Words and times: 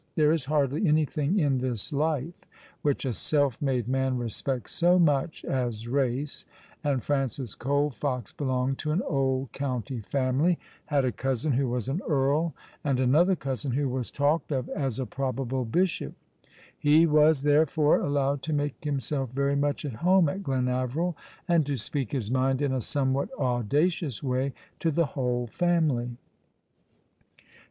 There 0.15 0.31
is 0.31 0.45
hardly 0.45 0.87
anything 0.87 1.37
in 1.37 1.59
this 1.59 1.93
life 1.93 2.43
which 2.81 3.05
a 3.05 3.13
self 3.13 3.61
made 3.61 3.87
man 3.87 4.17
respects 4.17 4.71
so 4.73 4.97
much 4.97 5.45
as 5.45 5.87
race, 5.87 6.43
and 6.83 7.03
Francis 7.03 7.53
Colfox 7.53 8.35
belonged 8.35 8.79
to 8.79 8.89
an 8.89 9.03
old 9.03 9.51
county 9.51 9.99
family, 10.01 10.57
had 10.85 11.05
a 11.05 11.11
cousin 11.11 11.51
who 11.53 11.69
was 11.69 11.87
an 11.87 12.01
earl, 12.09 12.55
and 12.83 12.99
another 12.99 13.35
cousin 13.35 13.73
who 13.73 13.87
was 13.89 14.11
I20 14.11 14.21
All 14.21 14.25
along 14.27 14.41
the 14.47 14.55
River. 14.55 14.63
talked 14.69 14.75
of 14.79 14.83
as 14.83 14.99
a 14.99 15.05
probable 15.05 15.65
bisliop. 15.67 16.13
He 16.75 17.05
was, 17.05 17.43
therefore, 17.43 17.99
allowed 17.99 18.41
to 18.41 18.53
make 18.53 18.83
himself 18.83 19.29
very 19.29 19.55
much 19.55 19.85
at 19.85 19.93
home 19.97 20.27
at 20.27 20.41
Glenaveril, 20.41 21.15
and 21.47 21.63
to 21.67 21.77
speak 21.77 22.11
his 22.11 22.31
mind 22.31 22.63
in 22.63 22.73
a 22.73 22.81
somewhat 22.81 23.29
audacious 23.37 24.23
way 24.23 24.53
to 24.79 24.89
the 24.89 25.05
whole 25.13 25.45
family. 25.45 26.17